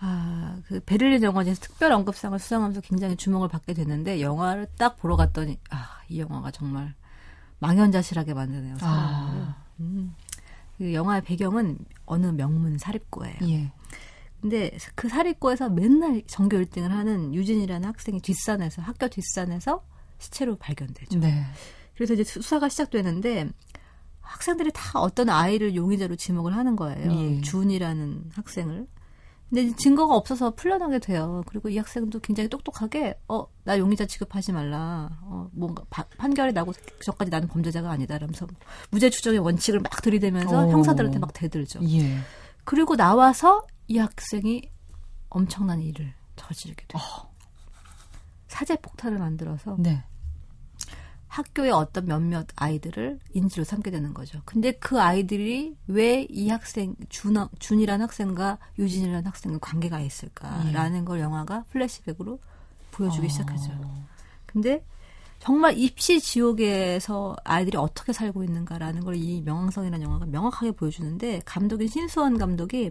[0.00, 5.58] 아, 그 베를린 영화제에서 특별 언급상을 수상하면서 굉장히 주목을 받게 됐는데 영화를 딱 보러 갔더니
[5.70, 6.94] 아, 이 영화가 정말
[7.60, 8.76] 망연자실하게 만드네요.
[8.80, 9.56] 아.
[9.80, 10.14] 음.
[10.78, 13.36] 그 영화의 배경은 어느 명문 사립고예요.
[13.42, 13.72] 예.
[14.40, 19.84] 근데 그 사립고에서 맨날 전교 1등을 하는 유진이라는 학생이 뒷산에서 학교 뒷산에서
[20.18, 21.18] 시체로 발견되죠.
[21.18, 21.44] 네.
[21.94, 23.50] 그래서 이제 수사가 시작되는데
[24.22, 27.12] 학생들이 다 어떤 아이를 용의자로 지목을 하는 거예요.
[27.12, 27.40] 예.
[27.42, 28.86] 준이라는 학생을.
[29.50, 31.42] 근데 증거가 없어서 풀려나게 돼요.
[31.46, 35.18] 그리고 이 학생도 굉장히 똑똑하게, 어, 나 용의자 취급하지 말라.
[35.22, 38.16] 어, 뭔가 바- 판결이 나고 전까지 나는 범죄자가 아니다.
[38.16, 38.46] 라면서
[38.90, 40.70] 무죄 추정의 원칙을 막 들이대면서 어.
[40.70, 41.80] 형사들한테 막 대들죠.
[41.90, 42.16] 예.
[42.64, 44.70] 그리고 나와서 이 학생이
[45.30, 47.02] 엄청난 일을 저지르게 돼요.
[48.46, 50.04] 사제 폭탄을 만들어서 네.
[51.30, 54.42] 학교의 어떤 몇몇 아이들을 인지로 삼게 되는 거죠.
[54.44, 61.64] 근데 그 아이들이 왜 이 학생 준 준이라는 학생과 유진이라는 학생과 관계가 있을까라는 걸 영화가
[61.70, 62.40] 플래시백으로
[62.90, 63.70] 보여주기 시작하죠.
[64.44, 64.84] 근데
[65.38, 72.38] 정말 입시 지옥에서 아이들이 어떻게 살고 있는가라는 걸 이 명왕성이라는 영화가 명확하게 보여주는데 감독인 신수원
[72.38, 72.90] 감독이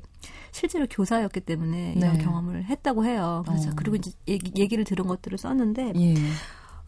[0.51, 2.23] 실제로 교사였기 때문에 이런 네.
[2.23, 3.43] 경험을 했다고 해요.
[3.45, 3.73] 그래서 어.
[3.75, 6.15] 그리고 이제 얘기, 얘기를 들은 것들을 썼는데 예.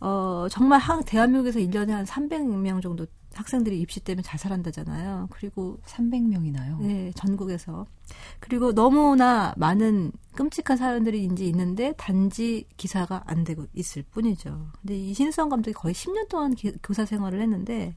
[0.02, 5.28] 어, 정말 한, 대한민국에서 1년에 한 300명 정도 학생들이 입시 때문에 자살한다잖아요.
[5.30, 6.82] 그리고 300명이나요?
[6.82, 7.86] 네, 전국에서.
[8.42, 14.68] 그리고 너무나 많은 끔찍한 사연들이 이제 있는데 단지 기사가 안 되고 있을 뿐이죠.
[14.82, 17.96] 근데 이 신수원 감독이 거의 10년 동안 기- 교사 생활을 했는데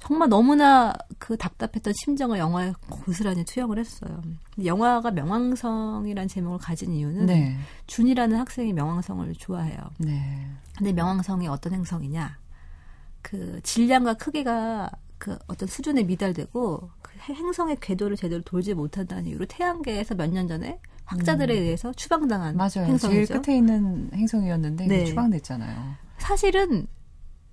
[0.00, 4.20] 정말 너무나 그 답답했던 심정을 영화에 고스란히 투영을 했어요.
[4.64, 7.56] 영화가 명왕성이라는 제목을 가진 이유는 네.
[7.86, 9.78] 준이라는 학생이 명왕성을 좋아해요.
[9.98, 10.46] 네.
[10.80, 12.38] 근데 명왕성이 어떤 행성이냐?
[13.20, 19.44] 그 질량과 크기가 그 어떤 수준에 미달되고 그 해- 행성의 궤도를 제대로 돌지 못한다는 이유로
[19.44, 22.56] 태양계에서 몇 년 전에 학자들에 의해서 추방당한 음.
[22.56, 22.70] 맞아요.
[22.72, 23.42] 제일 행성이죠.
[23.42, 25.04] 끝에 있는 행성이었는데 네.
[25.04, 25.96] 추방됐잖아요.
[26.16, 26.86] 사실은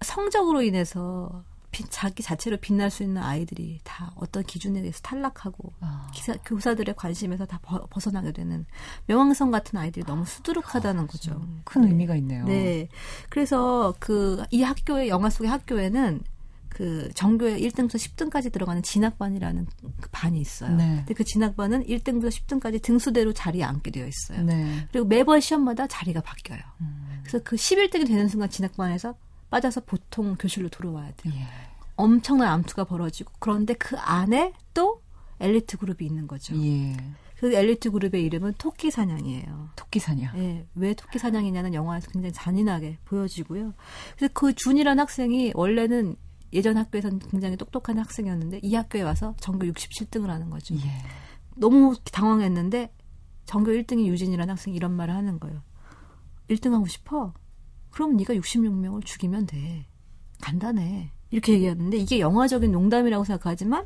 [0.02, 1.57] 성적으로 인해서 비-
[1.90, 6.08] 자기 자체로 빛날 수 있는 아이들이 다 어떤 기준에 의해서 탈락하고 아.
[6.14, 8.66] 기사, 교사들의 관심에서 다 벗- 벗어나게 되는
[9.08, 11.42] 명왕성 같은 아이들이 너무 수두룩하다는 거죠.
[11.64, 12.46] 큰 의미가 있네요.
[12.46, 12.88] 네.
[13.30, 16.22] 그래서 그 이 학교의 영화 속의 학교에는
[16.70, 19.66] 그 전교에 1등부터 10등까지 들어가는 진학반이라는
[20.00, 20.76] 그 반이 있어요.
[20.76, 20.98] 네.
[20.98, 24.44] 근데 그 진학반은 1등부터 10등까지 등수대로 자리에 앉게 되어 있어요.
[24.44, 24.88] 네.
[24.92, 26.60] 그리고 매번 시험마다 자리가 바뀌어요.
[26.82, 27.20] 음.
[27.24, 29.16] 그래서 그 11등이 되는 순간 진학반에서
[29.50, 31.34] 빠져서 보통 교실로 들어와야 돼요.
[31.36, 31.48] 예.
[31.98, 35.02] 엄청난 암투가 벌어지고 그런데 그 안에 또
[35.40, 36.56] 엘리트 그룹이 있는 거죠.
[36.64, 36.96] 예.
[37.40, 39.70] 그 엘리트 그룹의 이름은 토끼 사냥이에요.
[39.76, 40.36] 토끼 사냥.
[40.40, 43.74] 예, 왜 토끼 사냥이냐는 영화에서 굉장히 잔인하게 보여지고요.
[44.16, 46.16] 그래서 그 준이라는 학생이 원래는
[46.54, 50.76] 예전 학교에서는 굉장히 똑똑한 학생이었는데 이 학교에 와서 전교 67등을 하는 거죠.
[50.76, 50.80] 예.
[51.56, 52.92] 너무 당황했는데
[53.46, 55.62] 전교 1등이 유진이라는 학생이 이런 말을 하는 거예요.
[56.50, 57.34] 1등 하고 싶어?
[57.90, 59.88] 그럼 네가 66명을 죽이면 돼.
[60.42, 61.12] 간단해.
[61.32, 63.86] 이렇게 얘기하는데 이게 영화적인 농담이라고 생각하지만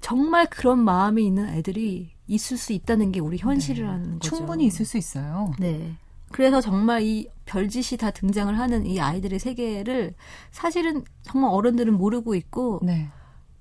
[0.00, 4.36] 정말 그런 마음이 있는 애들이 있을 수 있다는 게 우리 현실이라는 거죠.
[4.36, 5.52] 충분히 있을 수 있어요.
[5.58, 5.94] 네.
[6.32, 10.14] 그래서 정말 이 별짓이 다 등장을 하는 이 아이들의 세계를
[10.52, 13.08] 사실은 정말 어른들은 모르고 있고 네.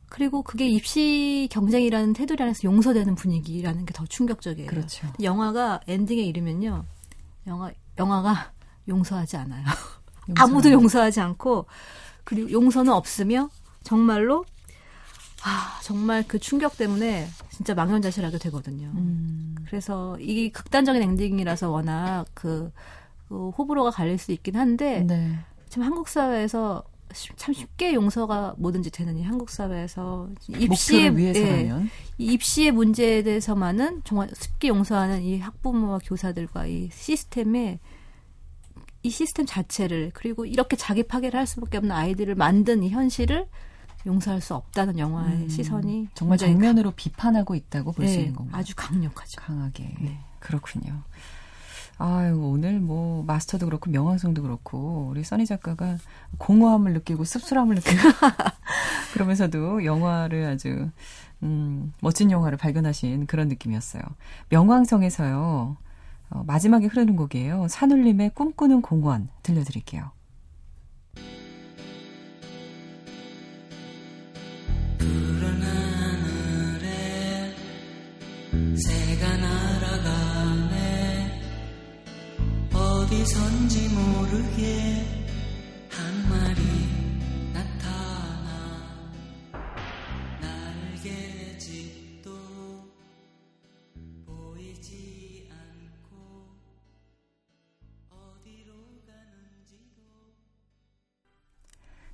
[0.08, 4.68] 그리고 그게 입시 경쟁이라는 테두리 안에서 용서되는 분위기라는 게 더 충격적이에요.
[4.70, 5.08] 그렇죠.
[5.22, 6.86] 영화가 엔딩에 이르면요.
[7.48, 8.52] 영화 영화가
[8.88, 9.66] 용서하지 않아요.
[10.30, 11.66] 용서는- 아무도 용서하지 않고
[12.30, 13.50] 그리고 용서는 없으며
[13.84, 14.46] 정말로
[15.44, 18.92] 아, 정말 그 충격 때문에 진짜 망연자실하게 되거든요.
[18.94, 19.56] 음.
[19.66, 22.72] 그래서 이게 극단적인 엔딩이라서 워낙 그,
[23.28, 25.36] 그 호불호가 갈릴 수 있긴 한데 네.
[25.70, 30.30] 지금 한국 사회에서 쉬- 참 쉽게 용서가 뭐든지 되는 이 한국 사회에서
[30.68, 31.90] 목표를 위해서라면 예,
[32.24, 37.80] 이 입시의 문제에 대해서만은 정말 쉽게 용서하는 이 학부모와 교사들과 이 시스템에
[39.04, 43.48] 이 시스템 자체를 그리고 이렇게 자기 파괴를 할 수밖에 없는 아이들을 만든 이 현실을
[44.06, 48.60] 용서할 수 없다는 영화의 음, 시선이 정말 정면으로 비판하고 있다고 볼수 네, 있는 건가요?
[48.60, 49.42] 아주 강력하죠.
[49.42, 49.96] 강하게.
[50.00, 50.20] 네.
[50.40, 51.04] 그렇군요.
[52.02, 55.98] 아유, 오늘 뭐, 마스터도 그렇고, 명왕성도 그렇고, 우리 써니 작가가
[56.38, 57.98] 공허함을 느끼고, 씁쓸함을 느끼고,
[59.12, 60.90] 그러면서도 영화를 아주,
[61.44, 64.02] 음, 멋진 영화를 발견하신 그런 느낌이었어요.
[64.48, 65.76] 명왕성에서요,
[66.30, 67.68] 어, 마지막에 흐르는 곡이에요.
[67.70, 70.12] 산울림의 꿈꾸는 공원 들려드릴게요.
[78.76, 80.80] 새가 날아가네
[82.74, 85.19] 어디선지 모르게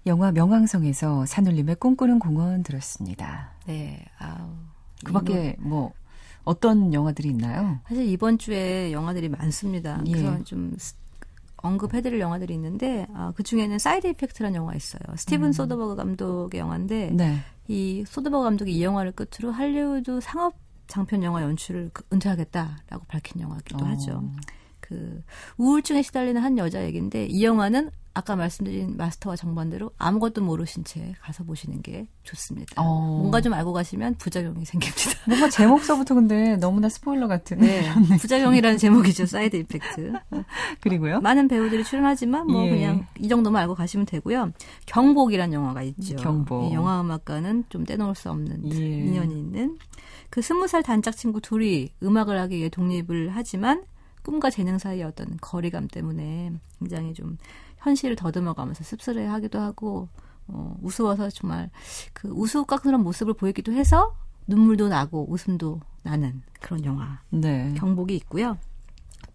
[0.08, 3.52] 영화 명왕성에서 산울림의 꿈꾸는 공원 들었습니다.
[3.66, 4.50] 네, 아우.
[5.04, 5.94] 그 밖에 뭐,
[6.44, 7.80] 어떤 영화들이 있나요?
[7.88, 10.00] 사실 이번 주에 영화들이 많습니다.
[10.06, 10.12] 예.
[10.12, 10.94] 그래서 좀 스-
[11.58, 15.02] 언급해드릴 영화들이 있는데 아, 그 중에는 사이드 이펙트라는 영화 있어요.
[15.16, 17.40] 스티븐 소더버그 감독의 영화인데 네.
[17.68, 20.54] 이 소더버그 감독이 이 영화를 끝으로 할리우드 상업
[20.86, 23.88] 장편 영화 연출을 그- 은퇴하겠다라고 밝힌 영화기도 어.
[23.88, 24.24] 하죠.
[24.88, 25.22] 그
[25.58, 31.44] 우울증에 시달리는 한 여자 얘기인데 이 영화는 아까 말씀드린 마스터와 정반대로 아무것도 모르신 채 가서
[31.44, 32.82] 보시는 게 좋습니다.
[32.82, 33.18] 어.
[33.20, 35.20] 뭔가 좀 알고 가시면 부작용이 생깁니다.
[35.28, 37.58] 뭔가 제목서부터 근데 너무나 스포일러 같은.
[37.58, 37.84] 네,
[38.22, 39.26] 부작용이라는 제목이죠.
[39.26, 40.14] 사이드 이펙트.
[40.80, 41.20] 그리고요.
[41.20, 42.70] 많은 배우들이 출연하지만 뭐 예.
[42.70, 44.54] 그냥 이 정도만 알고 가시면 되고요.
[44.86, 46.16] 경복이라는 영화가 있죠.
[46.16, 46.72] 경복.
[46.72, 48.78] 이 영화 음악과는 좀 떼놓을 수 없는 예.
[48.78, 49.78] 인연이 있는
[50.30, 53.84] 그 스무 살 단짝 친구 둘이 음악을 하기 위해 독립을 하지만
[54.26, 57.38] 꿈과 재능 사이의 어떤 거리감 때문에 굉장히 좀
[57.78, 60.10] 현실을 더듬어가면서 씁쓸해 하기도 하고
[60.48, 61.70] 어, 우스워서 정말
[62.14, 64.16] 그 우스꽝스러운 모습을 보이기도 해서
[64.48, 67.74] 눈물도 나고 웃음도 나는 그런 영화 네.
[67.78, 68.58] 경복이 있고요.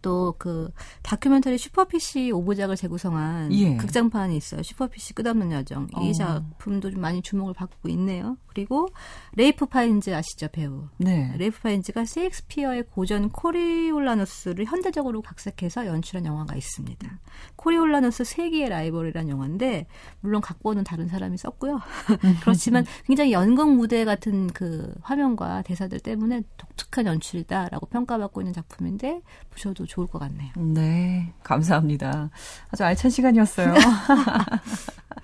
[0.02, 0.70] 또 그
[1.02, 3.76] 다큐멘터리 슈퍼피쉬 오부작을 재구성한 예.
[3.76, 4.62] 극장판이 있어요.
[4.62, 5.88] 슈퍼피쉬 끝없는 여정.
[6.00, 6.12] 이 어.
[6.12, 8.36] 작품도 좀 많이 주목을 받고 있네요.
[8.46, 8.88] 그리고
[9.34, 10.88] 레이프 파인즈 아시죠 배우?
[10.96, 11.32] 네.
[11.36, 17.20] 레이프 파인즈가 셰익스피어의 고전 코리올라누스를 현대적으로 각색해서 연출한 영화가 있습니다.
[17.56, 19.86] 코리올라누스 세기의 라이벌이라는 영화인데
[20.20, 21.80] 물론 각본은 다른 사람이 썼고요.
[22.42, 29.20] 그렇지만 굉장히 연극 무대 같은 그 화면과 대사들 때문에 독특한 연출이다라고 평가받고 있는 작품인데
[29.50, 30.52] 보셔도 좋을 것 같네요.
[30.56, 32.30] 네, 감사합니다.
[32.70, 33.74] 아주 알찬 시간이었어요.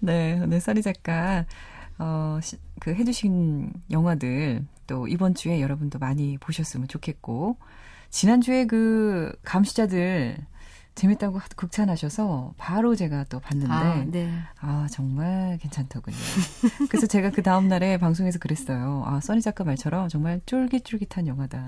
[0.00, 1.44] 네, 오늘 써니 작가,
[1.98, 7.56] 어, 시- 그 해주신 영화들 또 이번 주에 여러분도 많이 보셨으면 좋겠고,
[8.08, 10.36] 지난 주에 그 감시자들
[11.00, 14.30] 재밌다고 하- 극찬하셔서 바로 제가 또 봤는데, 아, 네.
[14.60, 16.14] 아, 정말 괜찮더군요.
[16.90, 19.02] 그래서 제가 그 다음 날에 방송에서 그랬어요.
[19.06, 21.64] 아, 써니 작가 말처럼 정말 쫄깃쫄깃한 영화다.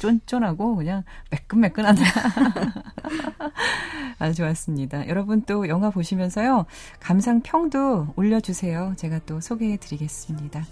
[0.00, 2.00] 쫀쫀하고 그냥 매끈매끈하다.
[4.18, 5.08] 아주 좋았습니다.
[5.08, 6.64] 여러분 또 영화 보시면서요.
[7.00, 8.94] 감상 평도 올려주세요.
[8.96, 10.64] 제가 또 소개해 드리겠습니다.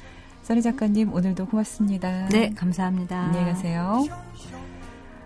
[0.44, 2.26] 써니 작가님, 오늘도 고맙습니다.
[2.28, 3.20] 네, 감사합니다.
[3.24, 4.06] 안녕히 가세요.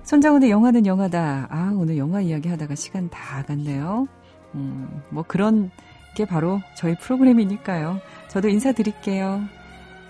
[0.04, 1.48] 손정은의 영화는 영화다.
[1.50, 4.08] 아, 오늘 영화 이야기 하다가 시간 다 갔네요.
[4.54, 5.70] 음, 뭐 그런
[6.14, 8.00] 게 바로 저희 프로그램이니까요.
[8.28, 9.42] 저도 인사드릴게요.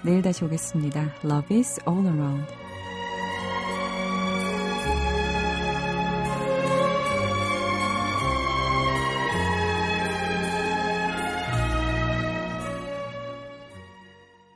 [0.03, 1.03] 내일 다시 오겠습니다.
[1.25, 2.62] Love is all around.